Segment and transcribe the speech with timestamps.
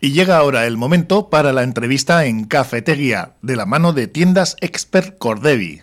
[0.00, 4.54] Y llega ahora el momento para la entrevista en Cafetería, de la mano de tiendas
[4.60, 5.82] Expert Cordevi.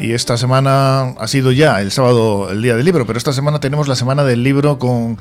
[0.00, 3.60] Y esta semana ha sido ya el sábado el día del libro, pero esta semana
[3.60, 5.18] tenemos la semana del libro con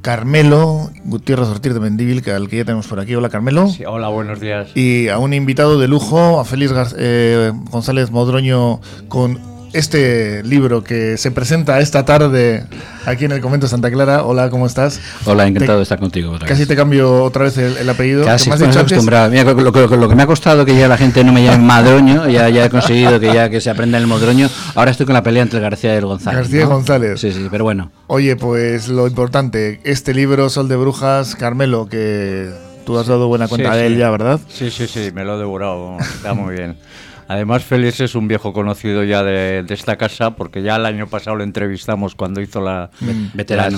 [0.00, 3.14] Carmelo Gutiérrez Ortiz de Mendívil, que al que ya tenemos por aquí.
[3.14, 3.68] Hola, Carmelo.
[3.68, 4.70] Sí, hola, buenos días.
[4.74, 11.16] Y a un invitado de lujo, a Félix eh, González Modroño, con este libro que
[11.16, 12.64] se presenta esta tarde
[13.06, 14.24] aquí en el convento de Santa Clara.
[14.24, 15.00] Hola, ¿cómo estás?
[15.24, 18.24] Hola, encantado de estar contigo otra Casi te cambio otra vez el, apellido.
[18.24, 19.30] Casi me acostumbrado.
[19.30, 22.48] Mira, lo, que me ha costado que ya la gente no me llame Madroño, ya,
[22.48, 24.48] ya he conseguido que ya que se aprenda el Modroño.
[24.74, 26.40] Ahora estoy con la pelea entre García y el González.
[26.40, 27.20] García y González.
[27.20, 27.90] Sí, sí, pero bueno.
[28.06, 32.50] Oye, pues lo importante, este libro, Sol de Brujas, Carmelo, que
[32.86, 34.40] tú has dado buena cuenta de él ya, ¿verdad?
[34.48, 35.98] Sí, sí, sí, me lo he devorado.
[36.00, 36.76] Está muy bien.
[37.28, 41.36] Además, Félix es un viejo conocido ya de, esta casa, porque ya el año pasado
[41.36, 42.90] lo entrevistamos cuando hizo la,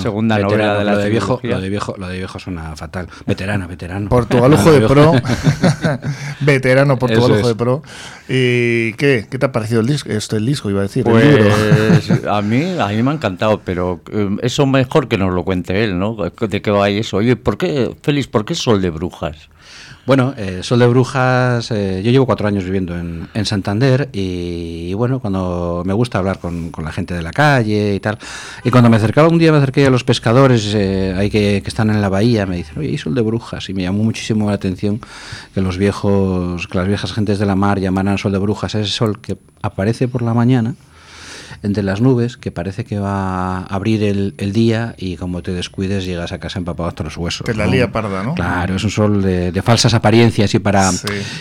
[0.01, 3.09] segunda novela de la de viejo, lo de viejo, lo de viejo suena fatal.
[3.25, 4.07] Veterano, veterano.
[4.07, 5.11] Portugalujo de pro.
[6.39, 7.83] veterano Portugalujo de pro.
[8.29, 9.27] ¿Y qué?
[9.29, 10.09] ¿Qué te ha parecido el disco?
[10.09, 11.03] Esto el disco iba a decir.
[11.03, 15.43] Pues a mí, a mí me ha encantado, pero eh, eso mejor que nos lo
[15.43, 16.15] cuente él, ¿no?
[16.15, 17.17] De qué va eso.
[17.17, 19.49] Oye, ¿por qué, Félix, por qué Sol de Brujas?
[20.03, 25.19] Bueno, eh, Sol de Brujas, eh, yo llevo cuatro años viviendo en, Santander y, bueno,
[25.19, 28.17] cuando me gusta hablar con, la gente de la calle y tal,
[28.63, 31.91] y cuando me acercaba un día, me acerqué a los pescadores eh, ahí que, están
[31.91, 33.69] en la bahía, me dicen, oye, ¿y Sol de Brujas?
[33.69, 34.99] Y me llamó muchísimo la atención
[35.53, 38.89] que los viejos, que las viejas gentes de la mar llamaran Sol de Brujas ese
[38.89, 40.73] sol que aparece por la mañana
[41.63, 45.51] entre las nubes que parece que va a abrir el, el día y como te
[45.51, 47.45] descuides llegas a casa empapado hasta los huesos.
[47.45, 48.33] Te la lía parda, ¿no?
[48.33, 50.89] Claro, es un sol de, falsas apariencias y para,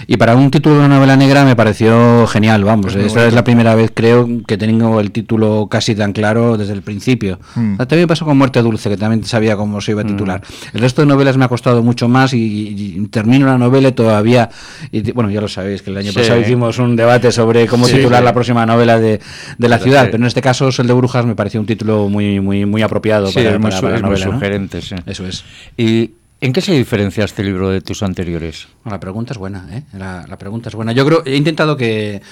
[0.07, 2.95] y para un título de una novela negra me pareció genial, vamos.
[2.95, 6.83] esta es la primera vez creo que tengo el título casi tan claro desde el
[6.83, 7.39] principio.
[7.55, 7.77] Mm.
[7.77, 10.09] También pasó con Muerte Dulce, que también sabía cómo se iba a mm.
[10.09, 10.43] titular.
[10.75, 14.51] El resto de novelas me ha costado mucho más y, termino la novela y todavía,
[14.93, 18.23] y, bueno, ya lo sabéis, que el año pasado hicimos un debate sobre cómo titular
[18.23, 19.21] la próxima novela de,
[19.57, 22.41] de la ciudad pero en este caso el de Brujas me pareció un título muy
[22.41, 25.45] muy muy apropiado para, la novela, sugerente, Eso es.
[25.77, 26.11] ¿Y
[26.41, 28.69] en qué se diferencia este libro de tus anteriores?
[28.85, 29.83] la pregunta es buena, ¿eh?
[29.93, 30.93] La, pregunta es buena.
[30.93, 32.23] Yo creo he intentado que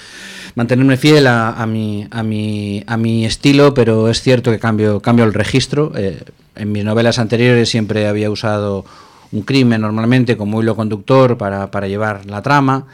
[0.55, 5.25] mantenerme fiel a, mi a mi a mi estilo, pero es cierto que cambio cambio
[5.25, 5.91] el registro.
[5.95, 6.23] Eh,
[6.55, 8.85] en mis novelas anteriores siempre había usado
[9.31, 12.87] un crimen normalmente como hilo conductor para, para llevar la trama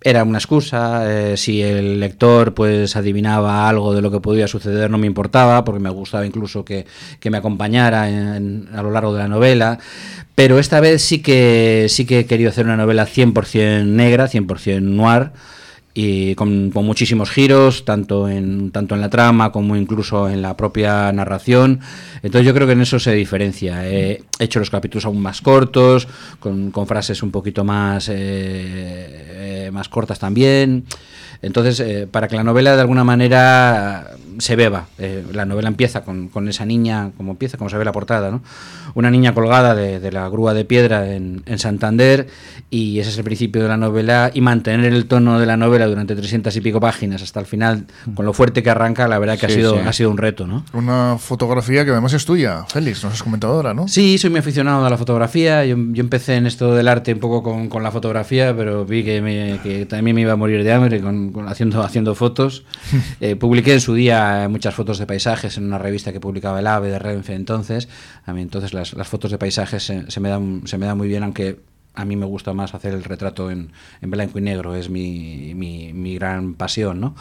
[0.00, 4.90] era una excusa, eh, si el lector pues adivinaba algo de lo que podía suceder
[4.90, 6.86] no me importaba, porque me gustaba incluso que,
[7.24, 9.78] me acompañara a lo largo de la novela,
[10.34, 14.80] pero esta vez sí que, sí que he querido hacer una novela 100% negra, 100%
[14.82, 15.32] noir,
[15.98, 21.10] y con, muchísimos giros, tanto en, tanto en la trama como incluso en la propia
[21.10, 21.80] narración.
[22.22, 23.88] Entonces yo creo que en eso se diferencia.
[23.88, 26.06] He hecho los capítulos aún más cortos,
[26.38, 30.84] con, frases un poquito más, eh, eh, más cortas también.
[31.42, 36.02] Entonces, eh, para que la novela de alguna manera se beba, eh, la novela empieza
[36.02, 38.42] con, con, esa niña, como empieza, como se ve la portada, ¿no?
[38.94, 42.28] una niña colgada de, la grúa de piedra en, en, Santander,
[42.70, 45.86] y ese es el principio de la novela, y mantener el tono de la novela
[45.86, 49.38] durante 300 y pico páginas hasta el final, con lo fuerte que arranca, la verdad
[49.38, 50.46] que ha, sido, ha sido un reto.
[50.46, 50.64] ¿no?
[50.72, 53.88] Una fotografía que además es tuya, Félix, nos has comentado ahora, ¿no?
[53.88, 57.20] Sí, soy muy aficionado a la fotografía, yo, yo empecé en esto del arte un
[57.20, 60.64] poco con, con la fotografía, pero vi que, me, que también me iba a morir
[60.64, 62.64] de hambre con haciendo, haciendo fotos.
[63.20, 66.66] Eh, publiqué en su día muchas fotos de paisajes en una revista que publicaba el
[66.66, 67.88] AVE de Renfe entonces.
[68.26, 71.08] A mí entonces las, las fotos de paisajes se, me dan, se me dan muy
[71.08, 71.58] bien, aunque
[71.96, 73.72] a mí me gusta más hacer el retrato en,
[74.02, 77.16] en blanco y negro, es mi, mi, mi, gran pasión, ¿no?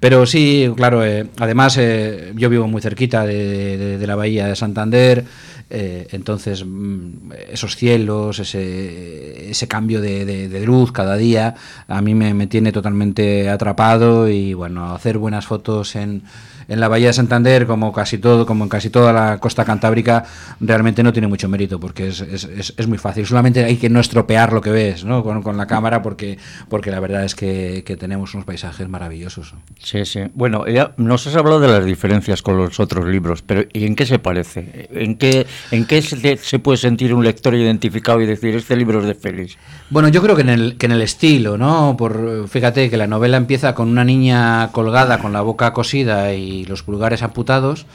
[0.00, 4.54] Pero sí, claro, eh, además eh, yo vivo muy cerquita de, de, la bahía de
[4.54, 5.24] Santander,
[5.70, 11.54] eh, entonces mm, esos cielos, ese, ese cambio de, de, luz cada día,
[11.86, 16.22] a mí me, me tiene totalmente atrapado y bueno, hacer buenas fotos en
[16.68, 20.24] en la Bahía de Santander, como casi todo, como en casi toda la costa cantábrica,
[20.60, 23.26] realmente no tiene mucho mérito, porque es, es, es muy fácil.
[23.26, 25.24] Solamente hay que no estropear lo que ves ¿no?
[25.24, 26.38] con, con la cámara, porque,
[26.68, 29.54] porque la verdad es que, que, tenemos unos paisajes maravillosos.
[29.82, 30.20] Sí, sí.
[30.34, 33.96] Bueno, ya nos has hablado de las diferencias con los otros libros, pero ¿y en
[33.96, 34.88] qué se parece?
[34.92, 39.06] ¿En qué, ¿En qué se, puede sentir un lector identificado y decir, este libro es
[39.06, 39.56] de Félix?
[39.90, 41.96] Bueno, yo creo que en el, que en el estilo, ¿no?
[41.96, 46.64] Por, fíjate que la novela empieza con una niña colgada con la boca cosida y
[46.64, 47.86] los pulgares amputados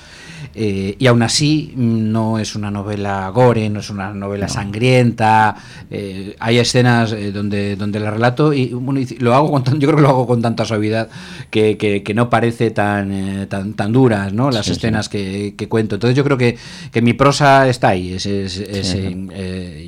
[0.56, 5.56] eh, y aún así no es una novela gore, no es una novela sangrienta.
[5.90, 8.76] Eh, hay escenas eh, donde, donde la relato y,
[9.20, 11.10] lo hago con, yo creo que lo hago con tanta suavidad
[11.50, 14.52] que, que, no parece tan, tan, tan duras ¿no?
[14.52, 15.96] las escenas Que, que, cuento.
[15.96, 16.58] Entonces yo creo que,
[16.92, 18.14] que mi prosa está ahí.
[18.14, 18.64] Es, es,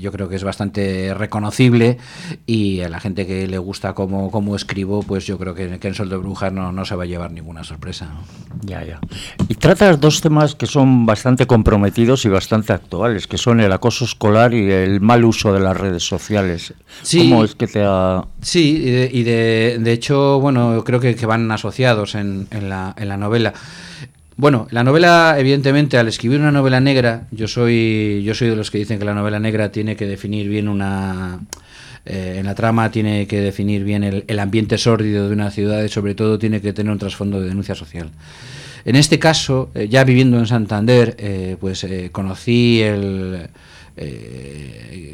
[0.02, 1.98] yo creo que es bastante reconocible
[2.46, 5.94] y a la gente que le gusta cómo, cómo escribo, pues yo creo que, en
[5.94, 8.10] Sol de Brujas no, no se va a llevar ninguna sorpresa.
[8.62, 9.00] Ya, ya.
[9.48, 14.06] Y tratas dos temas que son bastante comprometidos y bastante actuales, que son el acoso
[14.06, 16.76] escolar y el mal uso de las redes sociales.
[17.12, 18.24] ¿Cómo es que te ha...?
[18.42, 23.08] Sí, y de, de, hecho, bueno, creo que, que van asociados en, en, la, en
[23.08, 23.54] la novela.
[24.38, 28.70] Bueno, la novela, evidentemente, al escribir una novela negra, yo soy, yo soy de los
[28.70, 31.40] que dicen que la novela negra tiene que definir bien una...
[32.06, 35.84] Eh, en la trama tiene que definir bien el, el ambiente sórdido de una ciudad
[35.84, 38.12] y sobre todo tiene que tener un trasfondo de denuncia social.
[38.86, 43.50] En este caso, eh, ya viviendo en Santander, eh, pues eh, conocí el,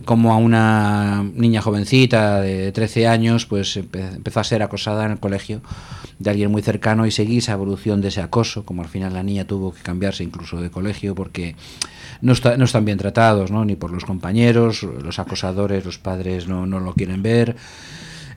[0.06, 5.20] como a una niña jovencita de 13 años, pues empezó a ser acosada en el
[5.20, 5.62] colegio
[6.18, 9.22] de alguien muy cercano y seguí esa evolución de ese acoso, como al final la
[9.24, 11.56] niña tuvo que cambiarse incluso de colegio porque
[12.22, 13.64] no, no están bien tratados, ¿no?
[13.66, 17.56] ni por los compañeros, los acosadores, los padres no, no lo quieren ver.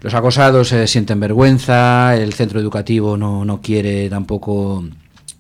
[0.03, 4.85] Los acosados se sienten vergüenza, el centro educativo no, no quiere tampoco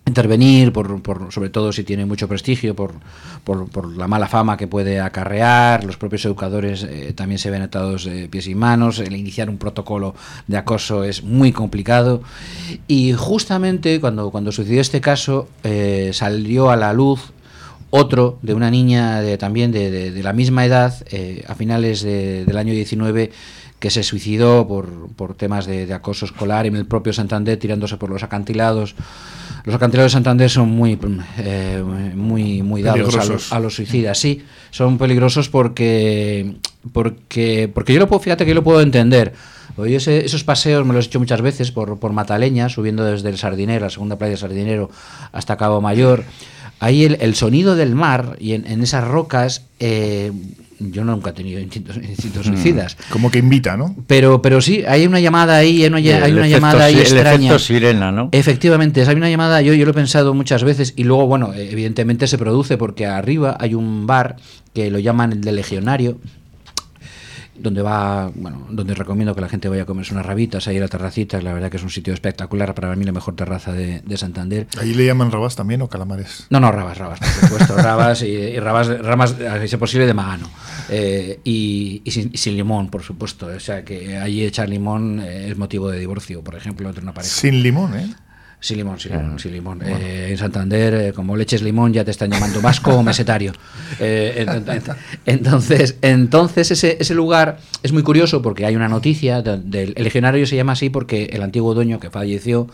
[0.07, 2.95] intervenir, por, por, sobre todo si tiene mucho prestigio, por,
[3.43, 5.85] por, la mala fama que puede acarrear.
[5.85, 8.99] Los propios educadores eh, también se ven atados de pies y manos.
[8.99, 10.15] El iniciar un protocolo
[10.47, 12.23] de acoso es muy complicado.
[12.87, 17.33] Y justamente cuando, cuando sucedió este caso, eh, salió a la luz
[17.97, 22.73] otro de una niña de, también de, la misma edad, eh, a finales del año
[22.73, 23.31] 19,
[23.85, 28.09] que se suicidó por, por temas de, acoso escolar en el propio Santander, tirándose por
[28.09, 28.95] los acantilados.
[29.65, 30.99] Los acantilados de Santander son muy,
[31.37, 31.85] eh,
[32.15, 33.15] muy, muy dados
[33.53, 34.17] a los, suicidas.
[34.17, 36.55] Sí, son peligrosos porque,
[36.95, 39.35] porque, porque yo lo puedo, fíjate que yo lo puedo entender.
[39.77, 43.37] Oye, esos paseos me los he hecho muchas veces por, por Mataleña, subiendo desde el
[43.37, 44.89] Sardinero, la segunda playa de Sardinero,
[45.31, 46.25] hasta Cabo Mayor.
[46.81, 50.33] Ahí el, el sonido del mar y en, en esas rocas, eh,
[50.79, 52.97] yo nunca he tenido instintos, mm, suicidas.
[53.11, 53.95] Como que invita, ¿no?
[54.07, 57.53] Pero, pero sí, hay una llamada ahí, hay una, hay una llamada ahí extraña.
[57.53, 58.29] El sirena, ¿no?
[58.33, 62.27] Efectivamente, hay una llamada, yo, yo lo he pensado muchas veces y luego, bueno, evidentemente
[62.27, 64.37] se produce porque arriba hay un bar
[64.73, 66.19] que lo llaman el de legionario,
[67.57, 70.81] donde va, bueno, donde recomiendo que la gente vaya a comerse unas rabitas, ahí a
[70.81, 74.03] la terracita, la verdad que es un sitio espectacular, para mí la mejor terraza de,
[74.17, 74.69] Santander.
[74.81, 76.47] ¿Ahí le llaman rabas también o calamares?
[76.51, 80.49] No, no, rabas, rabas, por supuesto, rabas y, rabas, ramas, si es posible, de magano.
[80.89, 85.91] Eh, y, sin, limón, por supuesto, o sea que ahí echar limón eh, es motivo
[85.91, 87.35] de divorcio, por ejemplo, entre una pareja.
[87.35, 88.15] Sin limón, ¿eh?
[88.65, 89.39] Sí, limón, sí, limón.
[89.39, 89.83] Sí, limón.
[89.85, 93.53] Eh, en Santander, eh, como leches limón, ya te están llamando vasco o mesetario.
[94.01, 94.45] Eh,
[95.25, 100.57] entonces, entonces ese, ese, lugar es muy curioso porque hay una noticia del legionario se
[100.57, 102.69] llama así porque el antiguo dueño que falleció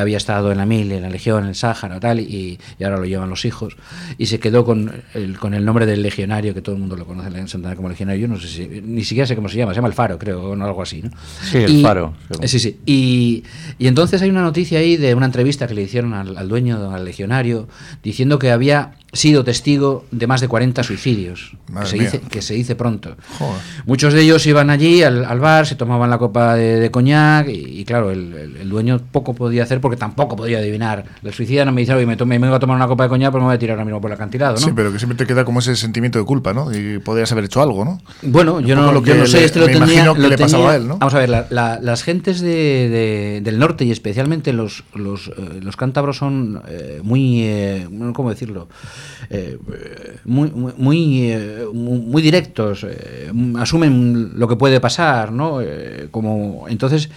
[0.00, 2.96] había estado en la mil, en la legión, en el Sáhara tal y, y, ahora
[2.96, 3.76] lo llevan los hijos
[4.18, 7.06] y se quedó con el, con el nombre del legionario que todo el mundo lo
[7.06, 8.22] conoce en Santander como legionario.
[8.22, 10.42] Yo no sé si ni siquiera sé cómo se llama, se llama el Faro, creo,
[10.42, 11.10] o algo así, ¿no?
[11.42, 12.14] Sí, el Faro.
[12.44, 12.80] Sí, sí.
[12.86, 13.44] Y,
[13.78, 17.04] y entonces hay una noticia ahí de una entrevista que le hicieron al, dueño, al
[17.04, 17.68] legionario,
[18.02, 22.54] diciendo que había sido testigo de más de 40 suicidios, que se, dice, que se,
[22.54, 23.16] dice, pronto.
[23.84, 28.10] Muchos de ellos iban allí al, bar, se tomaban la copa de, coñac y, claro,
[28.10, 31.04] el, dueño poco podía hacer porque tampoco podía adivinar.
[31.22, 33.32] El suicida no me dice, oye, me, me vengo a tomar una copa de coñac,
[33.32, 34.60] pero me voy a tirar ahora mismo por el acantilado, ¿no?
[34.60, 36.72] Sí, pero que siempre te queda como ese sentimiento de culpa, ¿no?
[36.72, 38.00] Y podrías haber hecho algo, ¿no?
[38.22, 40.88] Bueno, yo no, lo que no sé, este lo tenía, que le pasaba a él,
[40.88, 40.98] ¿no?
[40.98, 46.16] Vamos a ver, las gentes de, del norte y especialmente los, los, eh, los cántabros
[46.16, 48.68] son eh, muy, eh, ¿cómo decirlo?
[49.30, 49.58] Eh,
[50.24, 55.60] muy, muy, eh, muy, directos, eh, asumen lo que puede pasar, ¿no?
[56.10, 57.10] como entonces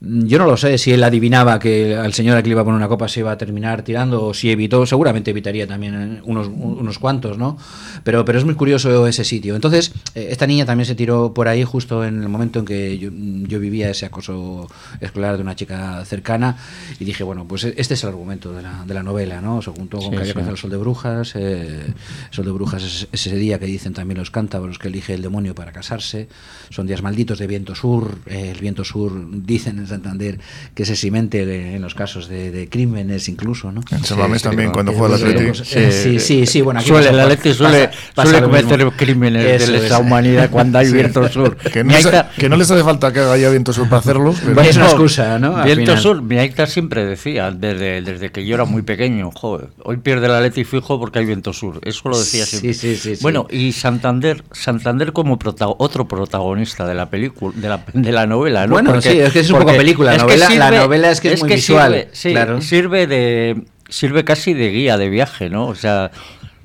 [0.00, 2.64] yo no lo sé si él adivinaba que al señor a que le iba a
[2.64, 6.48] poner una copa se iba a terminar tirando o si evitó, seguramente evitaría también unos,
[6.48, 7.58] unos cuantos, ¿no?
[8.04, 9.54] Pero, pero es muy curioso ese sitio.
[9.54, 13.10] Entonces, esta niña también se tiró por ahí justo en el momento en que yo,
[13.12, 14.68] yo vivía ese acoso
[15.00, 16.56] escolar de una chica cercana
[16.98, 19.62] y dije, bueno, pues este es el argumento de la, de la novela, ¿no?
[19.62, 21.92] Se juntó con que había el Sol de Brujas, eh,
[22.30, 25.54] Sol de Brujas es, ese día que dicen también los cántabros que elige el demonio
[25.54, 26.28] para casarse,
[26.70, 30.38] son días malditos de viento sur, eh, el viento sur dicen en Santander
[30.74, 33.82] que se cimente en los casos de, crímenes incluso, ¿no?
[33.90, 35.54] En San también, cuando juega el Atlético.
[35.54, 40.50] Sí, sí, sí, bueno, aquí suele, el Atlético suele, suele cometer crímenes de lesa humanidad
[40.50, 41.56] cuando hay viento sur.
[41.56, 41.94] Que no,
[42.36, 44.36] que no les hace falta que haya viento sur para hacerlos.
[44.44, 44.60] Pero...
[44.60, 45.62] es una excusa, ¿no?
[45.64, 49.98] viento sur, mi Aita siempre decía, desde, desde que yo era muy pequeño, joder, hoy
[49.98, 51.80] pierde el Atlético fijo porque hay viento sur.
[51.84, 52.74] Eso lo decía siempre.
[52.74, 55.38] Sí, sí, sí, bueno, y Santander, Santander como
[55.78, 58.72] otro protagonista de la película, de la, de la novela, ¿no?
[58.72, 60.12] Bueno, sí, es que es un poco película.
[60.12, 62.08] La novela, la novela es que es, muy visual.
[62.12, 65.66] Sirve, sirve de sirve casi de guía de viaje, ¿no?
[65.66, 66.10] O sea,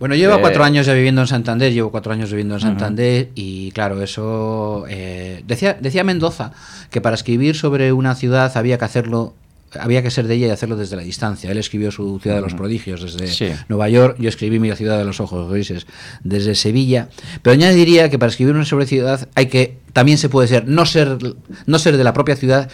[0.04, 3.72] bueno, llevo cuatro años ya viviendo en Santander, llevo cuatro años viviendo en Santander y
[3.72, 6.52] claro, eso eh, decía decía Mendoza
[6.90, 9.34] que para escribir sobre una ciudad había que hacerlo
[9.80, 11.50] había que ser de ella y hacerlo desde la distancia.
[11.50, 15.06] Él escribió su Ciudad de los Prodigios desde Nueva York, yo escribí mi Ciudad de
[15.06, 15.88] los Ojos Grises
[16.22, 17.08] desde Sevilla.
[17.42, 20.86] Pero añadiría que para escribir una sobre ciudad hay que también se puede ser no
[20.86, 21.18] ser
[21.66, 22.70] no ser de la propia ciudad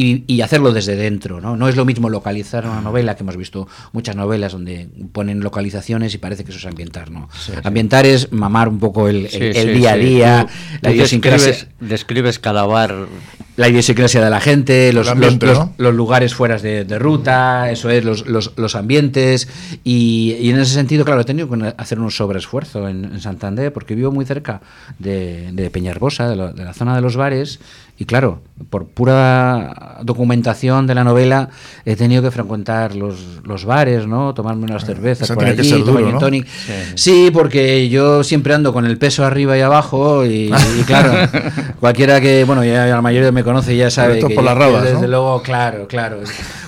[0.00, 1.56] y, hacerlo desde dentro, ¿no?
[1.56, 6.14] No es lo mismo localizar una novela, que hemos visto muchas novelas donde ponen localizaciones
[6.14, 7.28] y parece que eso es ambientar, ¿no?
[7.62, 10.46] ambientar es mamar un poco el, día a día,
[10.80, 11.68] la idiosincrasia.
[11.80, 13.08] Describes, calabar.
[13.56, 15.06] La idiosincrasia de la gente, los,
[15.76, 19.48] los, lugares fuera de, ruta, eso es, los, ambientes.
[19.84, 24.10] Y, en ese sentido, claro, he tenido que hacer un sobreesfuerzo en, Santander porque vivo
[24.12, 24.62] muy cerca
[24.98, 27.60] de, de Peñarbosa, de la zona de los bares,
[28.00, 28.40] y claro,
[28.70, 31.48] por pura documentación de la novela
[31.84, 34.34] he tenido que frecuentar los, los bares, ¿no?
[34.34, 36.46] Tomarme unas cervezas por allí, tomar tonic.
[36.94, 37.30] Sí.
[37.32, 40.50] porque yo siempre ando con el peso arriba y abajo y,
[40.86, 41.12] claro,
[41.80, 45.42] cualquiera que, bueno, ya la mayoría me conoce ya sabe que, por las desde luego,
[45.42, 46.20] claro, claro.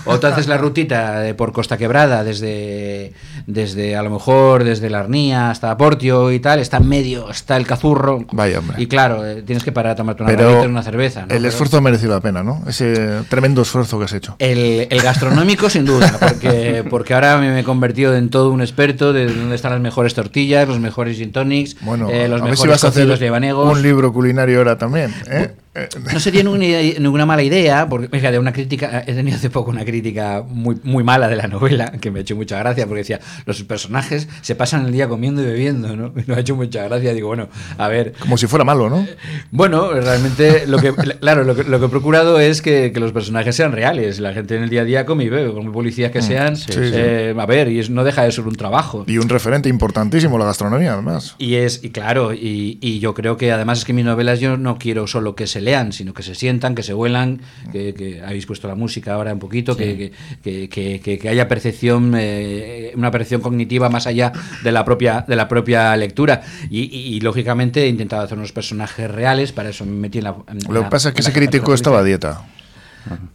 [0.05, 3.13] O tú haces la rutita de por Costa Quebrada desde
[3.47, 7.57] desde a lo mejor desde la Arnía hasta Portio y tal, está en medio, está
[7.57, 8.25] el Cazurro.
[8.33, 8.81] Vaya, hombre.
[8.81, 11.27] Y claro, eh, tienes que parar a tomarte una, una cerveza.
[11.29, 12.63] El esfuerzo ha merecido la pena, ¿no?
[12.67, 14.37] Ese tremendo esfuerzo que has hecho.
[14.39, 19.27] El, gastronómico, sin duda, porque, porque ahora me he convertido en todo un experto de
[19.27, 22.59] dónde están las mejores tortillas, los mejores gin tonics, bueno, eh, los a mejores ver
[22.59, 25.13] si vas a hacer un libro culinario ahora también.
[25.27, 25.51] ¿eh?
[25.75, 30.45] No sería ninguna, mala idea, porque fíjate, una crítica, he tenido hace poco una crítica
[30.47, 33.63] muy, muy mala de la novela, que me ha hecho mucha gracia, porque decía, los
[33.63, 36.13] personajes se pasan el día comiendo y bebiendo, ¿no?
[36.27, 37.49] Me ha hecho mucha gracia, digo, bueno,
[37.79, 38.13] a ver...
[38.19, 39.07] Como si fuera malo, ¿no?
[39.51, 43.13] Bueno, realmente, lo que, claro, lo que, lo que he procurado es que, que, los
[43.13, 46.11] personajes sean reales, la gente en el día a día come y bebe, como policías
[46.11, 49.05] que mm, sean, eh, a ver, y no deja de ser un trabajo.
[49.07, 51.35] Y un referente importantísimo, la gastronomía, además.
[51.39, 54.59] Y es, y claro, y, y yo creo que además es que mis novelas yo
[54.59, 57.41] no quiero solo que se lean, sino que se sientan, que se vuelan,
[57.73, 63.41] que, habéis puesto la música ahora un poquito, que, que, haya percepción, eh, una percepción
[63.41, 66.43] cognitiva más allá de la propia, de la propia lectura.
[66.71, 70.37] Y, lógicamente he intentado hacer unos personajes reales, para eso me metí en la...
[70.69, 72.43] Lo que pasa es que ese crítico estaba a dieta.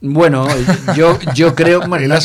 [0.02, 0.48] Bueno,
[0.96, 1.82] yo, yo creo.
[1.88, 2.20] no, era,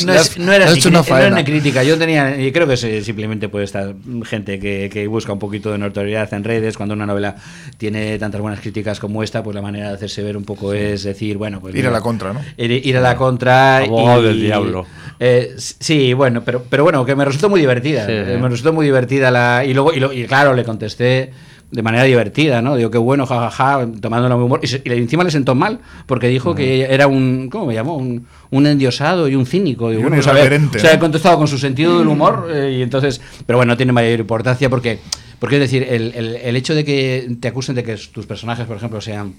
[1.28, 1.82] una, crítica.
[1.82, 2.40] Yo tenía.
[2.40, 3.94] Y creo que simplemente puede estar
[4.24, 6.76] gente que, busca un poquito de notoriedad en redes.
[6.76, 7.36] Cuando una novela
[7.78, 11.02] tiene tantas buenas críticas como esta, pues la manera de hacerse ver un poco es
[11.02, 11.74] decir, bueno, pues.
[11.74, 12.40] Ir a la contra, ¿no?
[12.56, 13.84] Ir, a la contra.
[13.84, 14.86] y, del diablo.
[15.18, 18.06] Eh, sí, bueno, pero, pero bueno, que me resultó muy divertida.
[18.06, 19.64] Me resultó muy divertida la.
[19.64, 21.32] Y luego, y, y claro, le contesté
[21.72, 22.76] de manera divertida, ¿no?
[22.76, 24.60] Digo, qué bueno, jajaja, ja, tomando humor.
[24.62, 27.96] Y, encima le sentó mal, porque dijo que era un, ¿cómo me llamó?
[27.96, 29.88] Un, un endiosado y un cínico.
[29.88, 33.22] Digo, un bueno, o sea, he contestado con su sentido del humor, eh, y entonces,
[33.46, 34.98] pero bueno, no tiene mayor importancia porque,
[35.38, 38.76] porque es decir, el, el, hecho de que te acusen de que tus personajes, por
[38.76, 39.34] ejemplo, sean,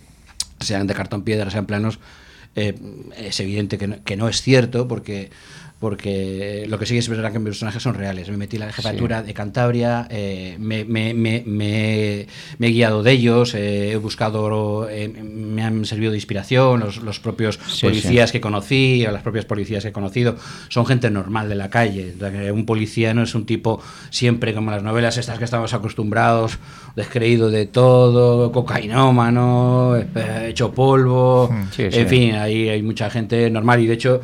[0.59, 1.99] sean de cartón piedra, sean planos,
[2.55, 2.73] eh,
[3.15, 5.29] es evidente que que no es cierto, porque
[5.83, 8.29] porque lo que sí es verdad que mis personajes son reales.
[8.29, 12.25] Me metí en la jefatura de Cantabria, eh, me, me, me, me,
[12.57, 17.19] he guiado de ellos, eh, he buscado, eh, me han servido de inspiración, los, los
[17.19, 20.37] propios policías que conocí, o las propias policías que he conocido,
[20.69, 22.13] son gente normal de la calle.
[22.53, 26.59] Un policía no es un tipo siempre como las novelas estas que estamos acostumbrados,
[26.95, 29.97] descreído de todo, cocainómano,
[30.45, 33.81] hecho polvo, en fin, ahí hay mucha gente normal.
[33.81, 34.21] Y de hecho,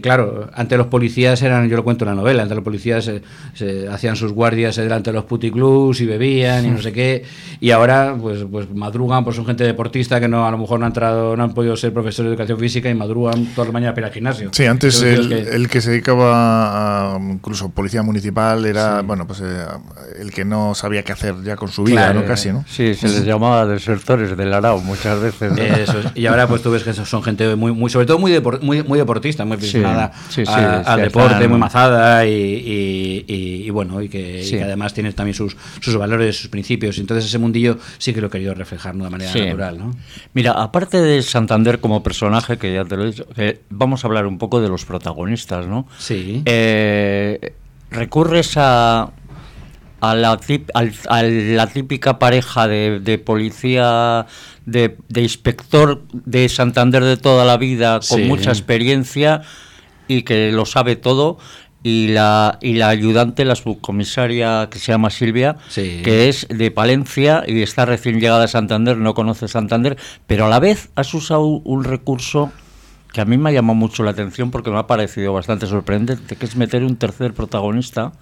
[0.00, 3.10] claro, ante los policías eran, yo lo cuento en la novela, antes los policías
[3.52, 7.24] se, hacían sus guardias delante de los puticlubs y bebían y no sé qué,
[7.58, 10.86] y ahora pues, pues madrugan, pues son gente deportista que no a lo mejor no
[10.86, 13.92] han entrado, no han podido ser profesores de educación física y madrugan toda la mañana
[13.92, 14.50] para ir al gimnasio.
[14.52, 15.80] Sí, antes el que...
[15.80, 19.64] se dedicaba a incluso policía municipal era, bueno, pues eh,
[20.20, 22.24] el que no sabía qué hacer ya con su vida, ¿no?
[22.24, 22.64] Casi, ¿no?
[22.68, 25.52] Sí, se les llamaba desertores del Arao muchas veces.
[26.14, 28.98] y ahora pues tú ves que son gente muy, muy sobre todo muy, muy, muy
[29.00, 30.12] deportista, muy aficionada
[30.84, 36.48] al deporte, muy mazada y, bueno, y que, además tiene también sus, sus valores, sus
[36.48, 36.98] principios.
[36.98, 39.94] Entonces ese mundillo sí que lo he querido reflejar de manera natural, ¿no?
[40.32, 43.26] Mira, aparte de Santander como personaje, que ya te lo he dicho,
[43.70, 45.86] vamos a hablar un poco de los protagonistas, ¿no?
[45.98, 46.42] Sí.
[46.44, 47.54] Eh,
[47.90, 49.12] recurres a
[50.04, 50.38] a la,
[51.18, 54.26] la típica pareja de, policía,
[54.66, 59.42] de, inspector de Santander de toda la vida, con mucha experiencia
[60.08, 61.38] y que lo sabe todo,
[61.84, 67.44] y la, y la ayudante, la subcomisaria que se llama Silvia, que es de Palencia
[67.46, 71.44] y está recién llegada a Santander, no conoce Santander, pero a la vez has usado
[71.44, 72.50] un recurso
[73.12, 76.36] que a mí me ha llamado mucho la atención porque me ha parecido bastante sorprendente,
[76.36, 78.12] que es meter un tercer protagonista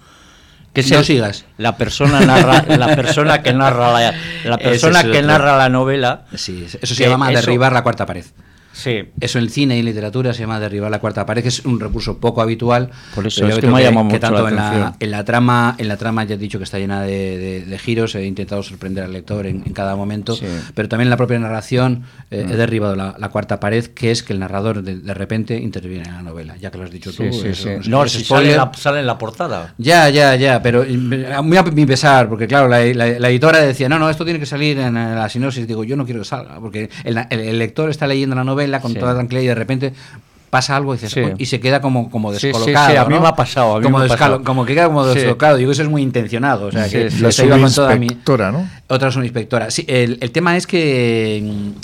[0.73, 1.45] que no sigas.
[1.57, 4.13] La persona narra, la persona que narra la,
[4.43, 6.25] la persona que narra la novela.
[6.35, 8.25] Sí, eso se llama derribar la cuarta pared.
[8.73, 9.03] Sí.
[9.19, 12.17] Eso en cine y literatura se llama derribar la cuarta pared, que es un recurso
[12.17, 12.89] poco habitual.
[13.13, 15.87] Por eso es que me ha llamado mucho tanto en, la, en, la, trama, en
[15.87, 19.45] la trama ya he dicho que está llena de, giros, he intentado sorprender al lector
[19.45, 20.37] en, cada momento,
[20.73, 22.57] pero también en la propia narración eh, he mm.
[22.57, 26.57] derribado la, cuarta pared, que es que el narrador de, repente interviene en la novela,
[26.57, 27.23] ya que lo has dicho tú.
[27.23, 29.73] no, si sale, sale, en la portada.
[29.77, 30.83] Ya, ya, ya, pero
[31.43, 34.79] muy a mi pesar, porque claro, la, editora decía, no, no, esto tiene que salir
[34.79, 35.67] en la sinopsis.
[35.67, 39.13] Digo, yo no quiero que salga, porque el lector está leyendo la novela con toda
[39.13, 39.93] tranquilidad y de repente
[40.53, 40.99] pasa algo y,
[41.39, 42.91] y se queda como, como descolocado.
[42.91, 43.81] Sí, a mí me ha pasado.
[43.81, 44.43] como, me pasado.
[44.43, 45.57] como que queda como descolocado.
[45.57, 46.67] Digo, eso es muy intencionado.
[46.67, 48.69] O sea, que la inspectora, ¿no?
[48.87, 49.71] Otra es una inspectora.
[49.71, 51.43] Sí, el, el tema es que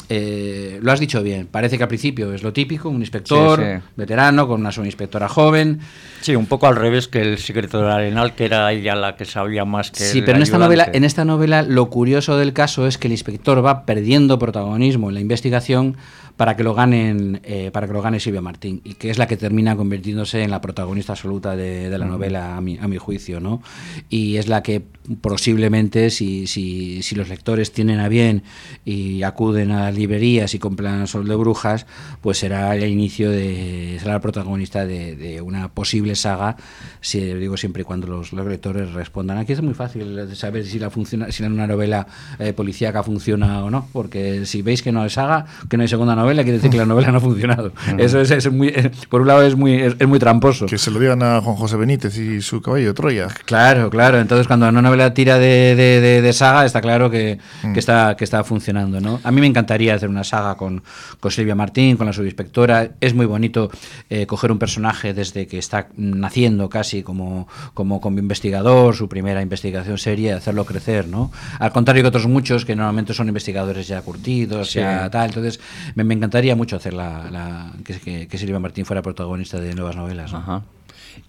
[0.10, 1.48] eh, lo has dicho bien.
[1.48, 5.80] Parece que al principio es lo típico, un inspector veterano con una subinspectora joven.
[6.22, 9.26] Sí, un poco al revés que el secreto de Arenal, que era ella la que
[9.26, 12.86] sabía más que Sí, pero en esta novela, en esta novela lo curioso del caso
[12.86, 15.98] es que el inspector va perdiendo protagonismo en la investigación
[16.40, 19.28] para que lo ganen eh, para que lo gane Silvia Martín y que es la
[19.28, 23.42] que termina convirtiéndose en la protagonista absoluta de, la novela a mi, a mi juicio
[23.42, 23.62] no
[24.10, 24.86] y es la que
[25.22, 28.44] posiblemente si, si, si, los lectores tienen a bien
[28.86, 31.86] y acuden a librerías y compran Sol de Brujas
[32.22, 36.56] pues será el inicio de será la protagonista de, una posible saga
[37.02, 39.38] si digo siempre y cuando los, lectores respondan.
[39.40, 43.70] Aquí es muy fácil saber si la funciona si una novela eh, policíaca funciona o
[43.70, 46.70] no porque si veis que no hay saga que no hay segunda novela quiere decir
[46.70, 47.72] que la novela no ha funcionado.
[47.98, 48.72] Eso es, muy,
[49.10, 50.66] por un lado es muy, es, muy tramposo.
[50.66, 53.28] Que se lo digan a Juan José Benítez y su caballo de Troya.
[53.46, 54.20] Claro, claro.
[54.20, 57.78] Entonces cuando una novela tira de, saga está claro que, mm.
[57.78, 59.02] está, que está funcionando.
[59.02, 59.20] ¿no?
[59.24, 60.84] A mí me encantaría hacer una saga con,
[61.20, 62.92] con Silvia Martín, con la subinspectora.
[63.02, 63.72] Es muy bonito
[64.10, 69.42] eh, coger un personaje desde que está naciendo casi como, como, como investigador, su primera
[69.42, 71.08] investigación seria, hacerlo crecer.
[71.08, 71.32] ¿no?
[71.60, 75.28] Al contrario que otros muchos que normalmente son investigadores ya curtidos, ya tal.
[75.28, 75.60] Entonces
[75.96, 80.32] me, me encantaría mucho hacer la, que, que, Silvia Martín fuera protagonista de nuevas novelas.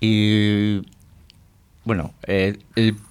[0.00, 0.83] Y
[1.90, 2.57] bueno, eh,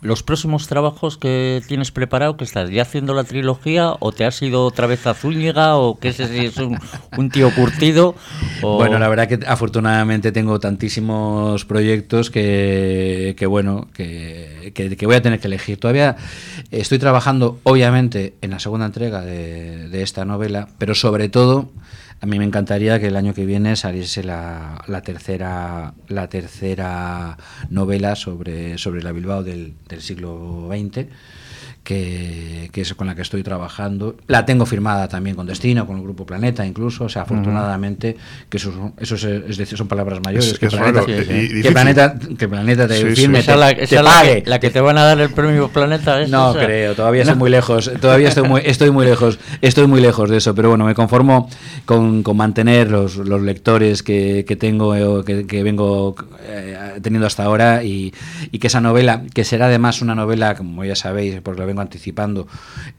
[0.02, 4.42] los próximos trabajos que tienes preparado, que estás ya haciendo la trilogía o te has
[4.42, 8.16] ido otra vez a Zúñiga o qué sé si es un, tío curtido.
[8.62, 15.48] Bueno, la verdad que afortunadamente tengo tantísimos proyectos que, bueno, que, voy a tener que
[15.48, 15.78] elegir.
[15.78, 16.16] Todavía
[16.72, 21.70] estoy trabajando, obviamente, en la segunda entrega de esta novela, pero sobre todo
[22.22, 27.38] a mí me encantaría que el año que viene saliese la, la tercera la tercera
[27.70, 31.08] novela sobre, sobre la Bilbao del, del siglo XX
[31.84, 34.16] que, es con la que estoy trabajando.
[34.28, 38.16] La tengo firmada también con Destino, con el Grupo Planeta incluso, o sea, afortunadamente,
[38.50, 40.58] que eso, eso es, decir, son palabras mayores.
[40.58, 43.54] que, planeta, que, planeta, que, planeta, te firme, te,
[44.02, 44.44] pague.
[44.46, 46.26] La que, te van a dar el premio Planeta.
[46.28, 50.30] no creo, todavía estoy muy lejos, todavía estoy muy, estoy muy lejos, estoy muy lejos
[50.30, 51.50] de eso, pero bueno, me conformo
[51.86, 57.84] con, con mantener los, los lectores que, tengo, eh, que, vengo eh, teniendo hasta ahora
[57.84, 58.14] y,
[58.52, 61.82] y que esa novela, que será además una novela, como ya sabéis, porque lo vengo
[61.82, 62.48] anticipando,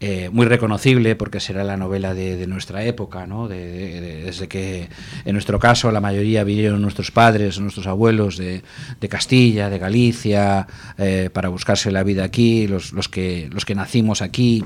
[0.00, 3.48] eh, muy reconocible porque será la novela de, nuestra época, ¿no?
[3.48, 4.88] desde que
[5.24, 8.62] en nuestro caso la mayoría vinieron nuestros padres, nuestros abuelos de,
[9.08, 10.66] Castilla, de Galicia,
[10.98, 14.64] eh, para buscarse la vida aquí, los, los, que, los que nacimos aquí.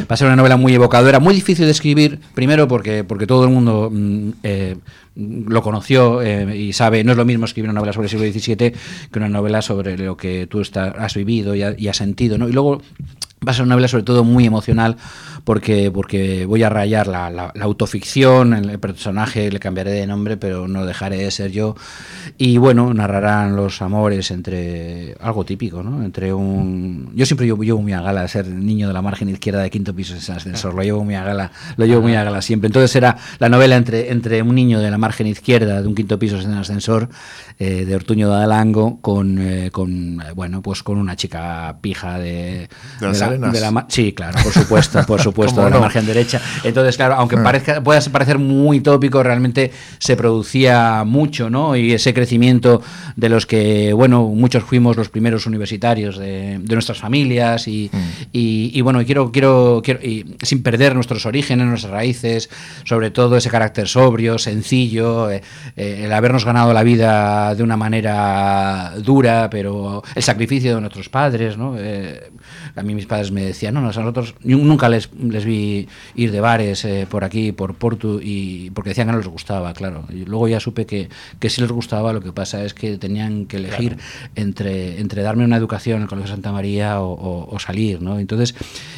[0.00, 3.44] Va a ser una novela muy evocadora, muy difícil de escribir, primero porque, porque todo
[3.44, 4.76] el mundo mm, eh,
[5.16, 8.72] lo conoció y sabe, no es lo mismo escribir una novela sobre el siglo XVII
[9.10, 12.38] que una novela sobre lo que tú has vivido y, has sentido.
[12.38, 12.48] ¿no?
[12.48, 12.82] Y luego
[13.46, 14.96] va a ser una novela sobre todo muy emocional
[15.44, 20.68] porque, porque voy a rayar la, la, autoficción, el personaje le cambiaré de nombre, pero
[20.68, 21.76] no dejaré de ser yo.
[22.36, 26.02] Y bueno, narrarán los amores entre algo típico, ¿no?
[26.02, 27.10] Entre un.
[27.14, 29.94] Yo siempre llevo, llevo muy a gala ser niño de la margen izquierda de quinto
[29.94, 32.66] piso en ascensor, lo llevo muy a gala, lo llevo muy a gala siempre.
[32.66, 36.18] Entonces era la novela entre, entre un niño de la margen izquierda de un quinto
[36.18, 37.08] piso en ascensor
[37.58, 42.68] eh, de Ortuño de Adelango con, eh, con, bueno, pues con una chica pija de,
[43.00, 43.29] de, la,
[43.88, 46.40] Sí, claro, por supuesto, por supuesto puesto de la margen derecha.
[46.64, 47.42] Entonces, claro, aunque ah.
[47.42, 51.76] parezca, pueda parecer muy tópico, realmente se producía mucho, ¿no?
[51.76, 52.82] Y ese crecimiento
[53.16, 57.98] de los que, bueno, muchos fuimos los primeros universitarios de, nuestras familias y, mm.
[58.32, 62.50] y, bueno, quiero, quiero, quiero y sin perder nuestros orígenes, nuestras raíces,
[62.84, 65.42] sobre todo ese carácter sobrio, sencillo, eh,
[65.76, 71.08] eh, el habernos ganado la vida de una manera dura, pero el sacrificio de nuestros
[71.08, 71.74] padres, ¿no?
[71.78, 72.30] Eh,
[72.76, 76.84] a mí mis padres me decían, no, nosotros nunca les, les vi ir de bares
[76.84, 80.04] eh, por aquí, por Porto, y porque decían que no les gustaba, claro.
[80.10, 83.46] Y luego ya supe que, que sí les gustaba, lo que pasa es que tenían
[83.46, 83.96] que elegir
[84.34, 88.18] entre, entre darme una educación en el Colegio Santa María o, salir, ¿no?
[88.18, 88.54] Entonces,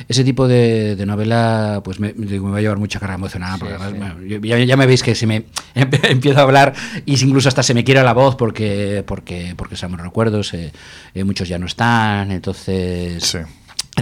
[0.08, 4.14] ese tipo de, novela, pues me, me, va a llevar mucha carga emocionada, porque además,
[4.42, 8.02] ya, me veis que se me empiezo a hablar y incluso hasta se me quiera
[8.02, 10.72] la voz porque, porque, porque son recuerdos, eh,
[11.14, 13.24] eh, muchos ya no están, entonces...
[13.24, 13.38] Sí.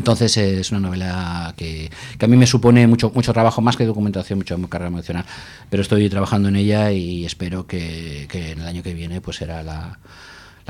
[0.01, 4.39] Entonces es una novela que, a mí me supone mucho, mucho trabajo, más que documentación,
[4.39, 5.27] mucho carga emocional.
[5.69, 9.63] Pero estoy trabajando en ella y espero que, en el año que viene pues será
[9.63, 9.99] la,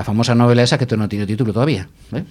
[0.02, 1.88] famosa novela esa que no tiene título todavía.
[2.12, 2.24] ¿eh?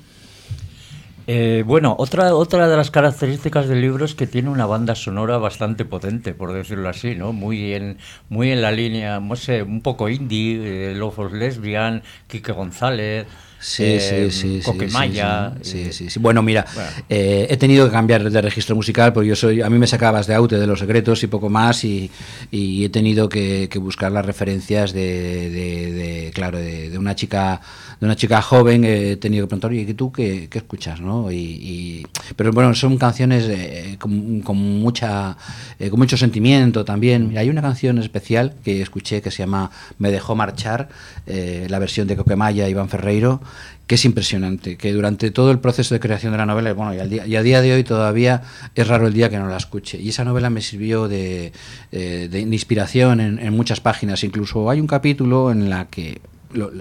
[1.28, 5.38] Eh, bueno, otra, otra de las características del libro es que tiene una banda sonora
[5.38, 7.32] bastante potente, por decirlo así, ¿no?
[7.32, 12.04] Muy en, muy en la línea, no sé, un poco indie, eh, Love of Lesbian,
[12.28, 13.26] Quique González.
[13.60, 15.54] Sí, sí, sí, Coquemaya.
[15.62, 16.66] Sí, sí, sí, Bueno, mira,
[17.10, 20.28] eh, he tenido que cambiar de registro musical porque yo soy, a mí me sacabas
[20.28, 22.10] de Aute de los secretos y poco más y,
[22.52, 27.60] he tenido que, buscar las referencias de, claro, de, una chica,
[28.00, 28.86] de una chica joven.
[28.86, 31.30] He tenido que preguntar, oye, tú qué, escuchas, no?
[31.30, 35.36] Y, pero bueno, son canciones eh, con, mucha,
[35.78, 37.38] eh, con mucho sentimiento también.
[37.38, 40.88] Hay una canción especial que escuché que se llama Me dejó marchar,
[41.28, 43.42] la versión de Coquemaya, Iván Ferreiro
[43.90, 47.08] que es impresionante, que durante todo el proceso de creación de la novela, bueno, y,
[47.08, 48.44] día, y a día de hoy todavía
[48.76, 50.00] es raro el día que no la escuche.
[50.00, 51.52] Y esa novela me sirvió de,
[51.92, 56.22] eh, inspiración en, muchas páginas, incluso hay un capítulo en la que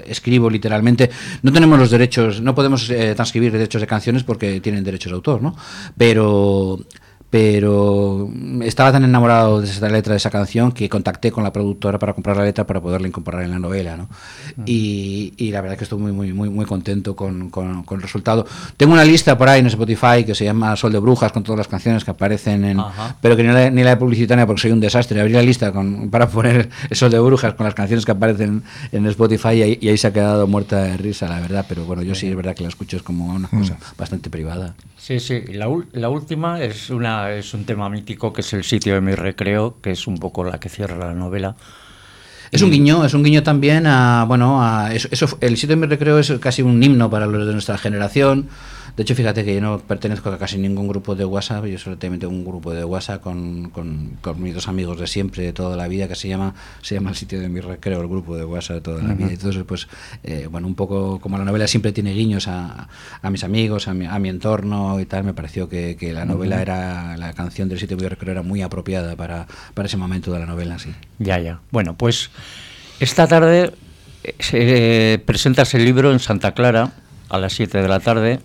[0.06, 1.08] escribo literalmente.
[1.42, 5.16] No tenemos los derechos, no podemos eh, transcribir derechos de canciones porque tienen derechos de
[5.16, 5.56] autor, ¿no?
[5.96, 6.78] Pero
[7.30, 8.30] pero
[8.62, 12.14] estaba tan enamorado de esa letra de esa canción que contacté con la productora para
[12.14, 14.08] comprar la letra para poderla incorporar en la novela ¿no?
[14.64, 18.02] Y, y, la verdad es que estoy muy muy muy muy contento con, con, el
[18.02, 18.46] resultado.
[18.76, 21.58] Tengo una lista por ahí en Spotify que se llama Sol de Brujas con todas
[21.58, 22.82] las canciones que aparecen en
[23.20, 25.20] pero que ni la, ni la he publicitaria porque soy un desastre.
[25.20, 28.62] Abrí la lista con, para poner Sol de Brujas con las canciones que aparecen
[28.92, 31.66] en Spotify y ahí, y ahí, se ha quedado muerta de risa la verdad.
[31.68, 33.98] Pero bueno yo sí es verdad que la escucho es como una cosa mm.
[33.98, 34.74] bastante privada.
[34.96, 35.42] Sí, sí.
[35.52, 39.14] La, la, última es, una, es un tema mítico que es el sitio de mi
[39.14, 41.56] recreo, que es un poco la que cierra la novela.
[42.50, 45.86] Es un guiño, es un guiño también a, bueno, a eso, el sitio de mi
[45.86, 48.48] recreo es casi un himno para los de nuestra generación.
[48.98, 51.98] De hecho, fíjate que yo no pertenezco a casi ningún grupo de WhatsApp, yo solo
[51.98, 55.86] tengo un grupo de WhatsApp con, con, mis dos amigos de siempre, de toda la
[55.86, 58.78] vida, que se llama, se llama el sitio de mi recreo, el grupo de WhatsApp
[58.78, 59.28] de toda la vida.
[59.30, 59.86] Entonces, pues,
[60.24, 62.88] eh, bueno, un poco como la novela siempre tiene guiños a,
[63.22, 66.24] a mis amigos, a mi, a mi, entorno y tal, me pareció que, que la
[66.24, 69.96] novela era, la canción del sitio de mi recreo era muy apropiada para, para ese
[69.96, 70.90] momento de la novela, sí.
[71.20, 71.60] Ya, ya.
[71.70, 72.30] Bueno, pues
[72.98, 73.74] esta tarde
[74.24, 76.94] eh, se presentas el libro en Santa Clara
[77.28, 78.40] a las 7 de la tarde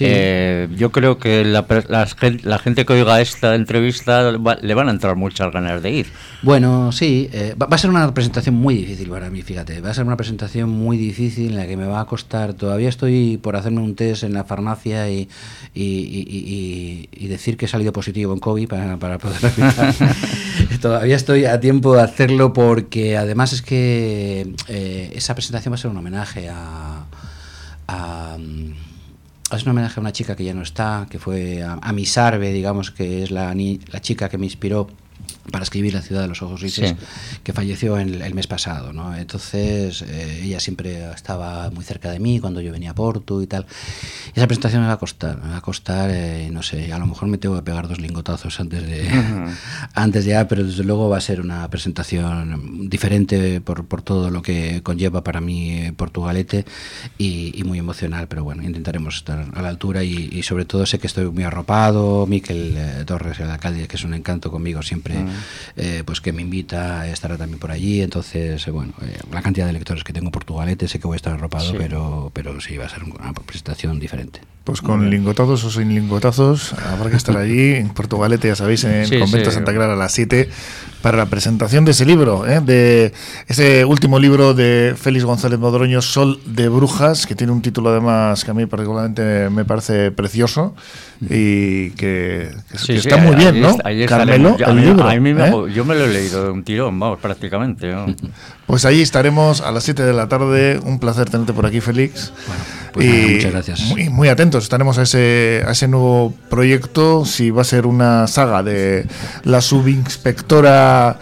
[0.00, 5.16] eh, yo creo que la, la, gente que oiga esta entrevista le van a entrar
[5.16, 6.06] muchas ganas de ir.
[6.42, 9.80] Bueno, sí, eh, va, a ser una presentación muy difícil para mí, fíjate.
[9.80, 12.54] Va a ser una presentación muy difícil en la que me va a costar.
[12.54, 15.28] Todavía estoy por hacerme un test en la farmacia y,
[15.74, 19.38] y, decir que he salido positivo en COVID para, para poder
[20.80, 25.78] Todavía estoy a tiempo de hacerlo porque además es que eh, esa presentación va a
[25.78, 27.04] ser un homenaje a
[29.56, 32.52] es un homenaje a una chica que ya no está, que fue a, a Misarbe,
[32.52, 34.88] digamos, que es la, la chica que me inspiró
[35.50, 36.94] para escribir La ciudad de los ojos grises,
[37.42, 38.92] que falleció el, el, mes pasado.
[38.92, 39.16] ¿no?
[39.16, 43.46] Entonces, eh, ella siempre estaba muy cerca de mí cuando yo venía a Porto y
[43.46, 43.66] tal.
[44.34, 46.98] Y esa presentación me va a costar, me va a costar, eh, no sé, a
[46.98, 49.08] lo mejor me tengo que pegar dos lingotazos antes de,
[49.94, 54.30] antes de ya, pero desde luego va a ser una presentación diferente por, por todo
[54.30, 56.64] lo que conlleva para mí eh, Portugalete
[57.16, 60.84] y, y, muy emocional, pero bueno, intentaremos estar a la altura y, y sobre todo
[60.86, 64.82] sé que estoy muy arropado, Miquel eh, Torres, el alcalde, que es un encanto conmigo
[64.82, 65.16] siempre.
[65.76, 68.00] Eh, pues que me invita, a estar también por allí.
[68.00, 71.14] Entonces, eh, bueno, eh, la cantidad de lectores que tengo en Portugalete, sé que voy
[71.14, 74.40] a estar arropado, pero, pero sí va a ser una presentación diferente.
[74.68, 78.96] Pues con lingotazos o sin lingotazos, habrá que estar allí en Portugalete, ya sabéis, en
[78.96, 80.46] el Convento Santa Clara a las 7
[81.00, 83.14] para la presentación de ese libro, de
[83.46, 88.44] ese último libro de Félix González Modroño, Sol de Brujas, que tiene un título además
[88.44, 90.74] que a mí particularmente me parece precioso
[91.22, 92.50] y que,
[92.88, 93.74] está muy bien, ¿no?
[94.06, 95.10] Carmelo, el libro.
[95.10, 95.72] ¿eh?
[95.72, 97.90] Yo me lo he leído de un tirón, vamos, prácticamente.
[98.68, 100.78] Pues ahí estaremos a las 7 de la tarde.
[100.84, 102.34] Un placer tenerte por aquí, Félix.
[102.92, 103.80] Pues y muchas gracias.
[103.84, 108.26] Muy, muy, atentos, estaremos a ese, a ese nuevo proyecto, si va a ser una
[108.26, 109.06] saga de
[109.44, 111.18] la subinspectora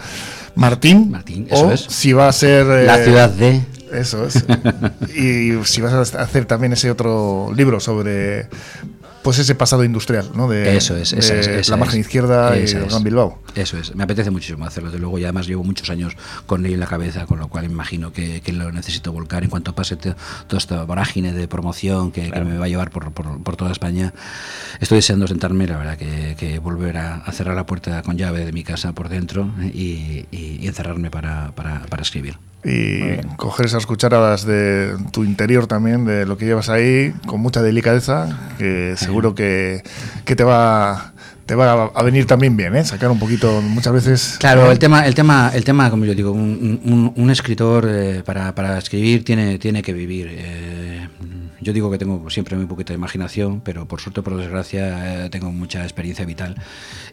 [0.54, 1.80] Martín, Martín eso o es.
[1.80, 2.66] si va a ser...
[2.66, 3.62] La ciudad de...
[3.92, 4.44] Eso es.
[5.16, 8.48] y si vas a hacer también ese otro libro sobre
[9.26, 10.46] pues ese pasado industrial, ¿no?
[10.46, 13.40] De, eso es, esa de es la margen izquierda y el Gran Bilbao.
[13.56, 16.12] Eso es, me apetece muchísimo hacerlo, de luego, y además llevo muchos años
[16.46, 19.50] con él en la cabeza, con lo cual imagino que, que lo necesito volcar en
[19.50, 20.14] cuanto pase toda
[20.52, 22.44] esta vorágine de promoción que, claro.
[22.44, 24.14] que me va a llevar por, por, por, toda España.
[24.78, 28.44] Estoy deseando sentarme, la verdad, que, que volver a, a, cerrar la puerta con llave
[28.44, 33.66] de mi casa por dentro y, y, y encerrarme para, para, para escribir y coger
[33.66, 38.94] esas cucharadas de tu interior también, de lo que llevas ahí, con mucha delicadeza, que
[38.96, 39.82] seguro que,
[40.24, 41.12] que te va
[41.46, 42.84] te va a venir también bien, ¿eh?
[42.84, 44.36] Sacar un poquito, muchas veces.
[44.40, 48.22] Claro, el tema, el tema, el tema, como yo digo, un, un, un escritor eh,
[48.24, 50.26] para, para, escribir tiene, tiene que vivir.
[50.28, 51.08] Eh,
[51.60, 55.52] yo digo que tengo siempre muy poquita imaginación, pero por suerte, por desgracia, eh, tengo
[55.52, 56.56] mucha experiencia vital.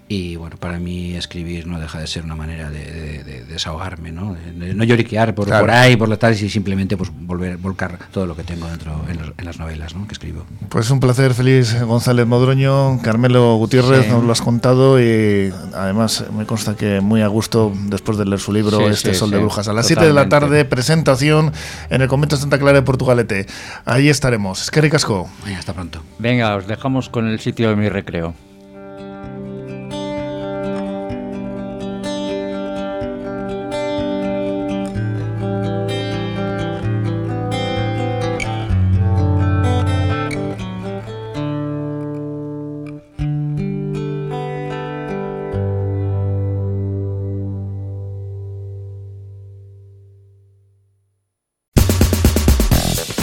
[0.07, 4.11] Y bueno, para mí escribir no deja de ser una manera de, de, de desahogarme,
[4.11, 4.33] ¿no?
[4.33, 5.63] De, no lloriquear por, claro.
[5.63, 9.05] por ahí, por la tal, y simplemente pues volver, volcar todo lo que tengo dentro
[9.09, 10.07] en, los, en las novelas ¿no?
[10.07, 10.45] que escribo.
[10.69, 14.11] Pues un placer, Feliz González Modroño, Carmelo Gutiérrez, sí.
[14.11, 18.39] nos lo has contado y además me consta que muy a gusto después de leer
[18.39, 19.67] su libro, sí, Este sí, Sol de Brujas.
[19.67, 21.51] A las 7 de la tarde, presentación
[21.89, 23.47] en el Convento Santa Clara de Portugalete.
[23.85, 24.61] Ahí estaremos.
[24.63, 25.29] Es que ricasco.
[25.57, 26.01] Hasta pronto.
[26.17, 28.33] Venga, os dejamos con el sitio de mi recreo.